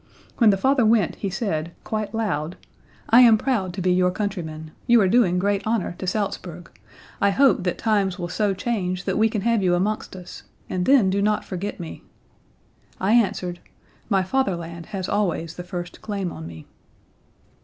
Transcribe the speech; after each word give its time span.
When 0.39 0.49
the 0.49 0.57
father 0.57 0.83
went 0.83 1.17
he 1.17 1.29
said, 1.29 1.73
quite 1.83 2.11
loud, 2.15 2.57
'I 3.11 3.21
am 3.21 3.37
proud 3.37 3.71
to 3.75 3.83
be 3.83 3.93
your 3.93 4.09
countryman. 4.09 4.71
You 4.87 4.99
are 4.99 5.07
doing 5.07 5.37
great 5.37 5.61
honor 5.63 5.93
to 5.99 6.07
Salzburg; 6.07 6.71
I 7.21 7.29
hope 7.29 7.61
that 7.65 7.77
times 7.77 8.17
will 8.17 8.27
so 8.27 8.55
change 8.55 9.03
that 9.03 9.15
we 9.19 9.29
can 9.29 9.41
have 9.41 9.61
you 9.61 9.75
amongst 9.75 10.15
us, 10.15 10.41
and 10.67 10.87
then 10.87 11.11
do 11.11 11.21
not 11.21 11.45
forget 11.45 11.79
me.' 11.79 12.01
I 12.99 13.11
answered: 13.13 13.59
'My 14.09 14.23
fatherland 14.23 14.87
has 14.87 15.07
always 15.07 15.55
the 15.55 15.63
first 15.63 16.01
claim 16.01 16.31
on 16.31 16.47
me.' 16.47 16.65